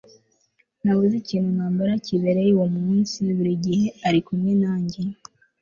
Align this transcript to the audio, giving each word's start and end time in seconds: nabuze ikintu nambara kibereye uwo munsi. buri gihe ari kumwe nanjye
nabuze 0.83 1.15
ikintu 1.19 1.49
nambara 1.57 1.93
kibereye 2.05 2.49
uwo 2.53 2.67
munsi. 2.77 3.17
buri 3.35 3.53
gihe 3.65 3.85
ari 4.07 4.19
kumwe 4.27 4.51
nanjye 4.61 5.01